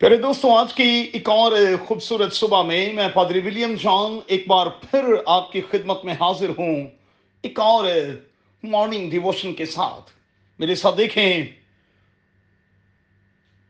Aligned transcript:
پیارے 0.00 0.16
دوستوں 0.16 0.50
آج 0.56 0.72
کی 0.74 1.10
ایک 1.12 1.28
اور 1.28 1.52
خوبصورت 1.86 2.32
صبح 2.32 2.62
میں 2.62 2.92
میں 2.92 3.08
پادری 3.14 3.38
ولیم 3.38 3.74
جان 3.74 4.18
ایک 4.26 4.48
بار 4.48 4.66
پھر 4.66 5.04
آپ 5.26 5.52
کی 5.52 5.60
خدمت 5.60 6.04
میں 6.04 6.14
حاضر 6.14 6.48
ہوں، 6.48 6.86
ایک 7.42 7.60
اور 7.60 7.84
مارننگ 8.62 9.10
ڈیووشن 9.10 9.54
کے 9.54 9.66
ساتھ۔ 9.66 10.10
میرے 10.58 10.74
ساتھ 10.74 10.96
دیکھیں، 10.98 11.42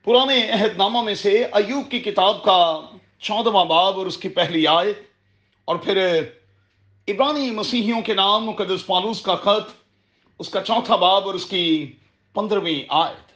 پرانے 0.05 0.41
عہد 0.51 0.77
نامہ 0.77 1.03
میں 1.03 1.15
سے 1.15 1.45
ایوب 1.45 1.91
کی 1.91 1.99
کتاب 1.99 2.43
کا 2.43 2.81
چودواں 3.19 3.65
باب 3.65 3.99
اور 3.99 4.07
اس 4.07 4.17
کی 4.17 4.29
پہلی 4.29 4.67
آئے 4.67 4.93
اور 5.65 5.77
پھر 5.77 6.03
عبرانی 7.09 7.51
مسیحیوں 7.51 8.01
کے 8.01 8.15
نام 8.15 8.47
مقدس 8.47 8.87
پالوس 8.87 9.21
کا 9.23 9.35
خط، 9.35 9.71
اس 10.39 10.49
کا 10.49 10.61
چوتھا 10.61 10.97
باب 10.97 11.27
اور 11.27 11.35
اس 11.35 11.47
کی 11.47 11.93
پندرہویں 12.35 12.83
آیت۔ 12.89 13.36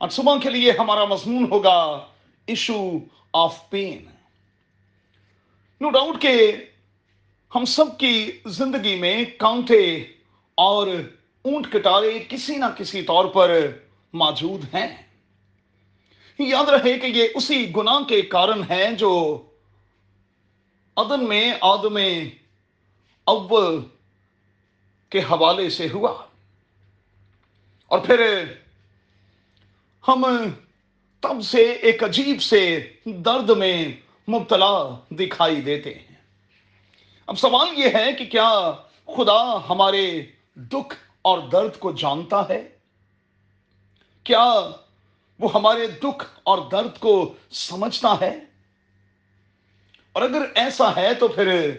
آج 0.00 0.12
صبح 0.12 0.38
کے 0.42 0.50
لیے 0.50 0.72
ہمارا 0.78 1.04
مضمون 1.04 1.46
ہوگا 1.50 2.06
issue 2.46 2.90
of 3.32 3.70
pain 3.70 4.04
no 5.80 5.90
doubt 5.90 6.22
کہ 6.22 6.52
ہم 7.54 7.64
سب 7.64 7.98
کی 7.98 8.32
زندگی 8.46 8.96
میں 8.96 9.24
کانٹے 9.38 10.04
اور 10.54 10.86
اونٹ 11.42 11.72
کٹارے 11.72 12.24
کسی 12.28 12.56
نہ 12.56 12.64
کسی 12.78 13.02
طور 13.02 13.24
پر 13.24 13.66
موجود 14.12 14.74
ہیں۔ 14.74 15.02
یاد 16.38 16.68
رہے 16.68 16.98
کہ 16.98 17.06
یہ 17.06 17.28
اسی 17.34 17.76
گناہ 17.76 18.00
کے 18.08 18.22
کارن 18.22 18.62
ہے 18.70 18.94
جو 18.94 19.42
عدن 20.96 21.28
میں 21.28 21.52
آدم 21.60 21.98
اول 23.24 23.80
کے 25.08 25.18
حوالے 25.18 25.70
سے 25.70 25.88
ہوا۔ 25.92 26.24
اور 27.86 27.98
پھر 27.98 28.44
ہم 30.08 30.48
تب 31.20 31.42
سے 31.44 31.58
ایک 31.58 32.04
عجیب 32.04 32.42
سے 32.42 32.92
درد 33.04 33.50
میں 33.50 33.88
مبتلا 34.30 35.00
دکھائی 35.10 35.60
دیتے 35.60 35.94
ہیں۔ 35.94 36.14
اب 37.26 37.38
سوال 37.38 37.78
یہ 37.78 37.88
ہے 37.94 38.12
کہ 38.12 38.24
کیا 38.26 38.72
خدا 39.06 39.68
ہمارے 39.68 40.22
دکھ 40.56 40.94
اور 41.22 41.38
درد 41.38 41.78
کو 41.78 41.92
جانتا 41.92 42.42
ہے؟ 42.48 42.68
کیا 44.24 44.70
وہ 45.38 45.48
ہمارے 45.54 45.86
دکھ 45.86 46.40
اور 46.42 46.58
درد 46.72 46.98
کو 46.98 47.34
سمجھتا 47.50 48.14
ہے؟ 48.20 48.38
اور 50.12 50.22
اگر 50.22 50.42
ایسا 50.54 50.96
ہے 50.96 51.14
تو 51.14 51.28
پھر 51.28 51.70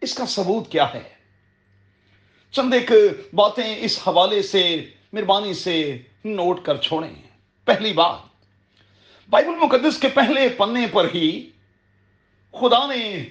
اس 0.00 0.14
کا 0.14 0.26
ثبوت 0.26 0.70
کیا 0.70 0.94
ہے؟ 0.94 1.08
چند 2.50 2.74
ایک 2.74 2.92
باتیں 3.34 3.76
اس 3.78 3.98
حوالے 4.06 4.42
سے، 4.42 4.90
مہربانی 5.12 5.54
سے 5.54 6.02
نوٹ 6.24 6.64
کر 6.64 6.76
چھوڑیں۔ 6.76 7.27
پہلی 7.68 7.92
بات، 7.92 8.18
بائبل 9.30 9.54
مقدس 9.54 10.00
کے 10.00 10.08
پہلے 10.08 10.48
پنے 10.48 10.86
پر 10.92 11.06
ہی 11.14 11.50
خدا 12.52 12.86
نے 12.86 13.24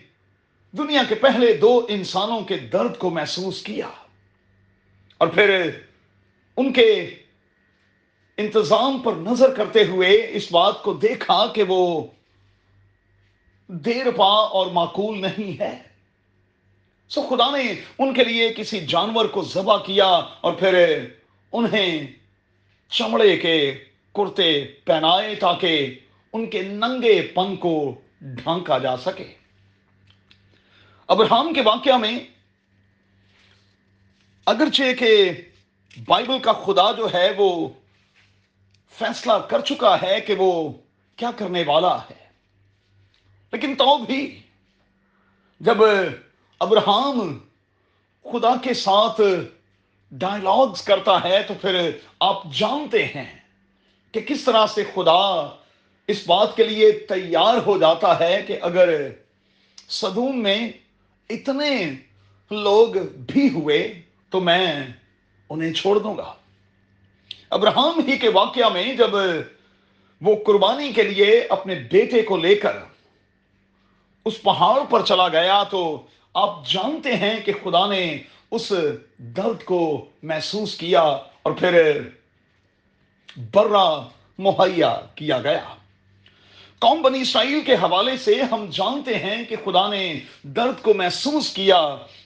دنیا 0.71 1.01
کے 1.09 1.15
پہلے 1.15 1.53
دو 1.53 1.85
انسانوں 1.89 2.41
کے 2.41 2.57
درد 2.57 2.97
کو 2.97 3.09
محسوس 3.09 3.61
کیا۔ 3.61 3.89
اور 5.17 5.27
پھر 5.27 5.69
ان 6.57 6.73
کے 6.73 7.15
انتظام 8.37 8.99
پر 8.99 9.13
نظر 9.13 9.53
کرتے 9.53 9.85
ہوئے 9.85 10.27
اس 10.29 10.51
بات 10.51 10.83
کو 10.83 10.93
دیکھا 10.93 11.45
کہ 11.55 11.63
وہ 11.67 12.07
دیر 13.67 14.11
پا 14.11 14.33
اور 14.47 14.67
معقول 14.67 15.21
نہیں 15.21 15.59
ہے۔ 15.59 15.81
سو 17.09 17.21
خدا 17.21 17.57
نے 17.57 17.73
ان 17.99 18.13
کے 18.13 18.23
لیے 18.23 18.53
کسی 18.53 18.79
جانور 18.79 19.25
کو 19.25 19.43
ذبح 19.43 19.77
کیا 19.77 20.09
اور 20.41 20.53
پھر 20.53 21.05
انہیں 21.53 22.07
چمڑے 22.89 23.37
کے 23.37 23.83
کرتے 24.17 24.51
پہنائے 24.85 25.35
تاکہ 25.35 25.99
ان 26.33 26.49
کے 26.49 26.61
ننگے 26.63 27.21
پن 27.35 27.55
کو 27.55 27.73
ڈھانکا 28.21 28.77
جا 28.77 28.95
سکے۔ 28.97 29.33
ابراہم 31.09 31.53
کے 31.53 31.61
واقعہ 31.61 31.97
میں 31.97 32.17
اگرچہ 34.47 34.93
کہ 34.99 35.11
بائبل 36.07 36.39
کا 36.39 36.53
خدا 36.65 36.91
جو 36.91 37.07
ہے 37.13 37.29
وہ 37.37 37.49
فیصلہ 38.95 39.33
کر 39.49 39.61
چکا 39.61 39.95
ہے 40.01 40.19
کہ 40.21 40.35
وہ 40.37 40.51
کیا 41.19 41.31
کرنے 41.37 41.63
والا 41.67 41.95
ہے، 42.01 42.25
لیکن 43.53 43.75
تو 43.75 43.97
بھی 43.97 44.19
جب 45.61 45.83
ابراہم 46.61 47.37
خدا 48.25 48.55
کے 48.63 48.73
ساتھ 48.73 49.21
ڈائلاگز 50.11 50.81
کرتا 50.81 51.17
ہے 51.23 51.41
تو 51.43 51.53
پھر 51.61 51.89
آپ 52.19 52.43
جانتے 52.53 53.05
ہیں۔ 53.05 53.31
کہ 54.11 54.21
کس 54.21 54.43
طرح 54.43 54.67
سے 54.67 54.83
خدا 54.83 55.55
اس 56.07 56.23
بات 56.27 56.55
کے 56.55 56.63
لیے 56.63 56.91
تیار 56.91 57.57
ہو 57.65 57.77
جاتا 57.77 58.19
ہے 58.19 58.43
کہ 58.47 58.57
اگر 58.61 59.07
صدوم 59.89 60.43
میں 60.43 60.69
اتنے 61.29 61.91
لوگ 62.51 62.87
بھی 63.15 63.49
ہوئے 63.49 64.01
تو 64.29 64.41
میں 64.41 64.83
انہیں 65.49 65.73
چھوڑ 65.73 65.99
دوں 65.99 66.17
گا۔ 66.17 66.33
ابراہم 67.49 68.01
ہی 68.07 68.17
کے 68.17 68.29
واقعہ 68.29 68.69
میں 68.69 68.93
جب 68.93 69.09
وہ 70.21 70.35
قربانی 70.45 70.93
کے 70.93 71.03
لیے 71.03 71.47
اپنے 71.49 71.75
بیٹے 71.75 72.21
کو 72.21 72.37
لے 72.37 72.55
کر 72.55 72.77
اس 74.25 74.41
پہاڑ 74.41 74.79
پر 74.89 75.05
چلا 75.05 75.27
گیا 75.27 75.63
تو 75.63 76.01
آپ 76.33 76.67
جانتے 76.67 77.15
ہیں 77.15 77.39
کہ 77.45 77.53
خدا 77.63 77.87
نے 77.87 78.17
اس 78.51 78.73
درد 79.17 79.63
کو 79.63 80.05
محسوس 80.23 80.75
کیا 80.75 81.01
اور 81.43 81.51
پھر 81.51 82.01
برا 83.35 84.07
مہیا 84.37 85.01
کیا 85.15 85.39
گیا۔ 85.39 85.73
قوم 86.79 87.01
بنی 87.01 87.21
اسرائیل 87.21 87.61
کے 87.65 87.73
حوالے 87.73 88.17
سے 88.17 88.41
ہم 88.41 88.65
جانتے 88.71 89.15
ہیں 89.15 89.45
کہ 89.45 89.55
خدا 89.65 89.89
نے 89.89 90.19
درد 90.43 90.81
کو 90.81 90.93
محسوس 90.93 91.53
کیا 91.53 91.77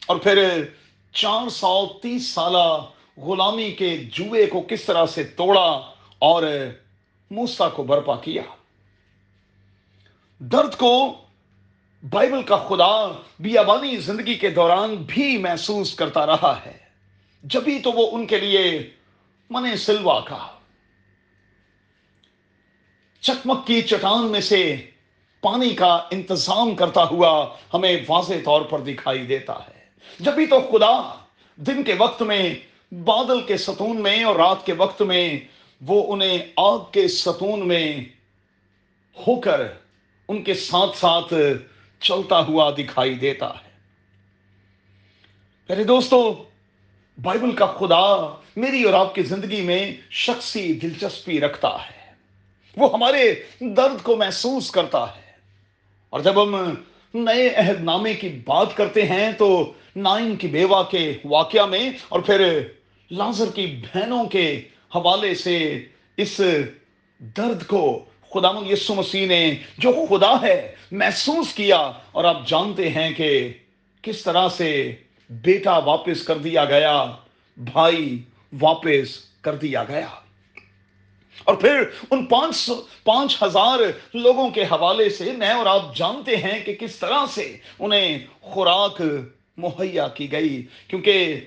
اور 0.06 0.18
پھر 0.18 0.64
چار 1.14 1.50
سو 1.50 1.88
تیس 2.02 2.28
سالہ 2.28 2.86
غلامی 3.18 3.72
کے 3.72 3.98
جوئے 3.98 4.46
کو 4.46 4.62
کس 4.62 4.86
طرح 4.86 5.06
سے 5.06 5.24
توڑا 5.24 5.92
اور 6.20 6.44
موسا 7.32 7.70
کو 7.70 7.84
برپا 7.84 8.16
کیا۔ 8.16 8.42
درد 10.40 10.76
کو 10.76 11.14
بائبل 12.10 12.44
کا 12.44 12.58
خدا 12.58 13.22
بیابانی 13.40 13.98
زندگی 13.98 14.36
کے 14.36 14.50
دوران 14.50 14.96
بھی 14.96 15.38
محسوس 15.38 15.94
کرتا 15.94 16.26
رہا 16.26 16.60
ہے۔ 16.66 16.78
جبھی 17.44 17.80
تو 17.80 17.92
وہ 17.92 18.08
ان 18.12 18.26
کے 18.26 18.40
لیے 18.40 18.90
من 19.50 19.78
سلوا 19.78 20.20
کا 20.20 20.48
چکمک 23.22 23.68
کی 23.68 23.82
چٹان 23.82 24.26
میں 24.26 24.42
سے 24.42 24.76
پانی 25.42 25.70
کا 25.70 26.08
انتظام 26.12 26.76
کرتا 26.76 27.04
ہوا 27.04 27.56
ہمیں 27.74 27.98
واضح 28.08 28.34
طور 28.46 28.62
پر 28.62 28.80
دکھائی 28.80 29.26
دیتا 29.26 29.54
ہے۔ 29.54 29.84
جبھی 30.20 30.46
تو 30.46 30.60
خدا 30.60 31.16
دن 31.56 31.84
کے 31.84 31.94
وقت 31.98 32.22
میں، 32.22 32.56
بادل 32.92 33.42
کے 33.42 33.58
ستون 33.58 34.04
میں 34.04 34.24
اور 34.24 34.36
رات 34.36 34.66
کے 34.66 34.74
وقت 34.74 35.02
میں 35.02 35.40
وہ 35.82 36.14
انہیں 36.14 36.38
آگ 36.56 36.80
کے 36.92 37.08
ستون 37.08 37.68
میں 37.68 38.00
ہو 39.28 39.40
کر 39.40 39.62
ان 40.28 40.44
کے 40.44 40.54
ساتھ 40.54 40.98
ساتھ 40.98 41.34
چلتا 42.00 42.40
ہوا 42.40 42.72
دکھائی 42.78 43.14
دیتا 43.14 43.48
ہے۔ 43.48 43.70
میرے 45.70 45.84
دوستو، 45.84 46.44
بائبل 47.22 47.52
کا 47.52 47.66
خدا 47.66 48.36
میری 48.56 48.84
اور 48.84 48.94
آپ 48.94 49.16
کی 49.16 49.24
زندگی 49.24 49.62
میں 49.62 49.96
شخصی 50.10 50.74
دلچسپی 50.74 51.40
رکھتا 51.40 51.70
ہے۔ 51.70 52.01
وہ 52.78 52.94
ہمارے 52.94 53.36
درد 53.60 54.04
کو 54.04 54.16
محسوس 54.16 54.72
کرتا 54.72 55.04
ہے۔ 55.04 55.32
اور 56.10 56.20
جب 56.20 56.44
ہم 56.44 56.76
نئے 57.14 57.50
عہد 57.56 57.84
نامے 57.84 58.14
کی 58.14 58.30
بات 58.30 58.78
کرتے 58.78 59.02
ہیں 59.02 59.32
تو 59.32 59.74
نائن 59.96 60.36
کی 60.36 60.48
بیوہ 60.48 60.84
کے 60.84 61.18
واقعہ 61.26 61.66
میں 61.66 61.90
اور 62.10 62.20
پھر 62.20 62.68
لازر 63.12 63.46
کی 63.56 63.66
بہنوں 63.66 64.26
کے 64.26 64.62
حوالے 64.96 65.36
سے 65.36 65.86
اس 66.18 66.42
درد 67.20 67.66
کو 67.66 68.06
خدا 68.34 68.50
یسو 68.70 68.96
مسیح 68.96 69.28
نے 69.28 69.56
جو 69.78 69.92
خدا 70.10 70.42
ہے 70.42 70.76
محسوس 70.92 71.54
کیا 71.54 71.92
اور 72.12 72.24
آپ 72.24 72.48
جانتے 72.48 72.90
ہیں 72.90 73.12
کہ 73.12 73.54
کس 74.02 74.24
طرح 74.24 74.50
سے 74.50 74.96
بیٹا 75.30 75.78
واپس 75.78 76.24
کر 76.24 76.38
دیا 76.38 76.66
گیا، 76.66 77.06
بھائی 77.58 78.24
واپس 78.62 79.20
کر 79.42 79.56
دیا 79.56 79.84
گیا۔ 79.84 80.21
اور 81.44 81.56
پھر 81.56 81.84
ان 82.12 82.26
پانچ 82.26 82.70
پانچ 83.04 83.44
ہزار 83.44 83.80
لوگوں 84.14 84.50
کے 84.50 84.64
حوالے 84.64 85.10
سے 85.10 85.32
میں 85.32 85.50
اور 85.50 85.66
آپ 85.66 85.96
جانتے 85.96 86.38
ہیں 86.38 86.66
کہ 86.66 86.74
کس 86.74 86.96
طرح 86.96 87.26
سے 87.30 87.58
انہیں 87.80 88.20
خوراک 88.42 89.02
مہیا 89.58 90.08
کی 90.08 90.32
گئی۔ 90.32 90.66
کیونکہ 90.88 91.40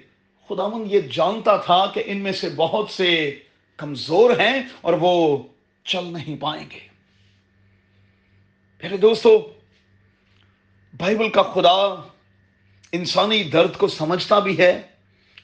خدا 0.48 0.62
یہ 0.86 1.00
جانتا 1.00 1.56
تھا 1.56 1.86
کہ 1.94 2.02
ان 2.06 2.18
میں 2.18 2.32
سے 2.32 2.48
بہت 2.56 2.90
سے 2.90 3.38
کمزور 3.76 4.30
ہیں 4.30 4.62
اور 4.80 4.94
وہ 5.00 5.38
چل 5.84 6.04
نہیں 6.04 6.36
پائیں 6.36 6.70
گے۔ 6.70 6.78
پھر 8.78 8.96
دوستو، 8.96 9.52
بائبل 10.98 11.28
کا 11.28 11.42
خدا 11.42 12.08
انسانی 12.92 13.42
درد 13.42 13.76
کو 13.76 13.88
سمجھتا 13.88 14.38
بھی 14.38 14.58
ہے 14.58 14.82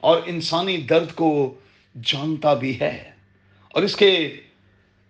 اور 0.00 0.20
انسانی 0.26 0.76
درد 0.76 1.12
کو 1.12 1.54
جانتا 2.04 2.54
بھی 2.54 2.81
ہے۔ 2.81 3.09
اور 3.75 3.82
اس 3.82 3.96
کے 3.96 4.40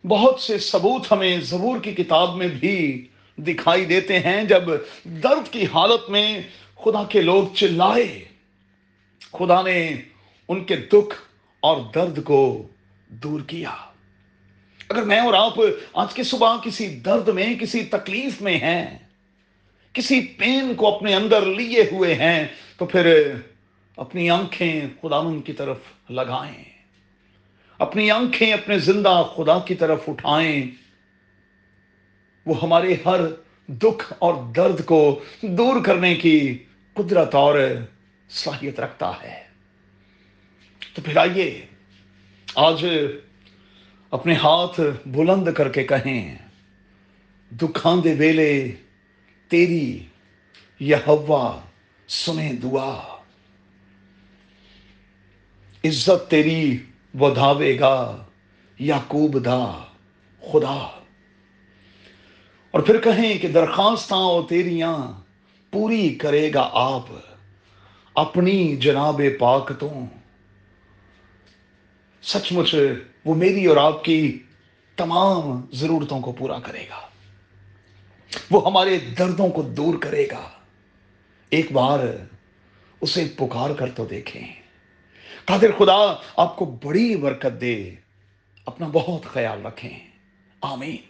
بہت 0.09 0.41
سے 0.41 0.59
ثبوت 0.59 1.13
ہمیں 1.13 1.41
زبور 1.41 1.79
کی 1.79 1.93
کتاب 1.93 2.37
میں 2.37 2.49
بھی 2.49 3.07
دکھائی 3.37 3.85
دیتے 3.85 4.19
ہیں 4.19 4.45
جب 4.45 4.63
درد 5.05 5.53
کی 5.53 5.65
حالت 5.65 6.11
میں 6.11 6.41
خدا 6.85 7.05
کے 7.09 7.21
لوگ 7.21 7.55
چلائے۔ 7.55 8.25
خدا 9.33 9.63
نے 9.63 9.95
ان 10.49 10.65
کے 10.65 10.77
دکھ 10.77 11.15
اور 11.61 11.77
درد 11.95 12.25
کو 12.25 12.69
دور 13.09 13.41
کیا۔ 13.41 13.75
اگر 14.89 15.03
میں 15.03 15.19
اور 15.19 15.35
آپ 15.35 15.53
آج 15.93 16.15
کی 16.15 16.23
صبح 16.23 16.57
کسی 16.65 16.89
درد 16.89 17.29
میں، 17.29 17.55
کسی 17.55 17.85
تکلیف 17.85 18.43
میں 18.43 18.57
ہیں، 18.57 18.99
کسی 19.93 20.21
پین 20.21 20.75
کو 20.75 20.97
اپنے 20.97 21.15
اندر 21.15 21.47
لیے 21.47 21.83
ہوئے 21.93 22.15
ہیں، 22.15 22.47
تو 22.77 22.87
پھر 22.87 23.33
اپنی 23.97 24.31
آنکھیں 24.31 24.81
خدا 25.03 25.17
ان 25.17 25.43
کی 25.43 25.53
طرف 25.53 25.79
لگائیں۔ 26.11 26.70
اپنی 27.81 28.11
آنکھیں 28.11 28.53
اپنے 28.53 28.79
زندہ 28.79 29.23
خدا 29.37 29.59
کی 29.59 29.75
طرف 29.75 30.09
اٹھائیں، 30.09 30.71
وہ 32.47 32.63
ہمارے 32.63 32.95
ہر 33.05 33.21
دکھ 33.69 34.13
اور 34.19 34.35
درد 34.57 34.85
کو 34.85 35.21
دور 35.43 35.85
کرنے 35.85 36.15
کی 36.15 36.65
قدرت 36.95 37.35
اور 37.35 37.59
صلاحیت 38.29 38.81
رکھتا 38.81 39.13
ہے۔ 39.23 39.45
تو 40.95 41.03
پھر 41.03 41.17
آئیے، 41.17 41.67
آج 42.55 42.87
اپنے 44.11 44.35
ہاتھ 44.35 44.81
بلند 45.07 45.49
کر 45.53 45.69
کے 45.69 45.85
کہیں 45.85 46.39
دکھان 47.51 48.05
دے 48.05 48.15
ویلے 48.15 48.73
تیری 49.49 49.99
یہ 50.81 50.97
ہوا 51.07 51.61
سنے 52.09 52.53
دعا۔ 52.53 53.17
عزت 55.85 56.31
تیری 56.31 56.79
ودھاوے 57.19 57.79
گا، 57.79 58.25
یعقوب 58.79 59.45
دا 59.45 59.85
خدا۔ 60.41 61.01
اور 62.71 62.81
پھر 62.81 63.01
کہیں 63.01 63.39
کہ 63.39 63.49
درخواستاں 63.49 64.49
تیریاں 64.49 65.21
پوری 65.71 66.15
کرے 66.15 66.55
گا 66.55 66.71
آپ 66.73 67.03
اپنی 68.15 68.77
جناب 68.77 69.21
پاک 69.39 69.73
تو۔ 69.79 69.91
سچ 72.23 72.53
مچ 72.53 72.75
وہ 73.25 73.35
میری 73.35 73.67
اور 73.67 73.77
آپ 73.77 74.05
کی 74.05 74.43
تمام 74.97 75.67
ضرورتوں 75.73 76.21
کو 76.21 76.33
پورا 76.33 76.59
کرے 76.59 76.83
گا۔ 76.91 77.09
وہ 78.51 78.67
ہمارے 78.67 78.99
دردوں 78.99 79.49
کو 79.49 79.63
دور 79.63 79.95
کرے 80.01 80.27
گا۔ 80.27 80.51
ایک 81.51 81.73
بار 81.73 82.01
اسے 83.01 83.29
پکار 83.37 83.71
کر 83.71 83.91
تو 83.91 84.05
دیکھیں۔ 84.05 84.60
قادر 85.51 85.71
خدا 85.79 86.15
آپ 86.37 86.57
کو 86.57 86.65
بڑی 86.65 87.17
برکت 87.17 87.61
دے 87.61 87.95
اپنا 88.67 88.87
بہت 88.93 89.25
خیال 89.25 89.67
رکھیں۔ 89.67 89.99
آمین۔ 90.63 91.10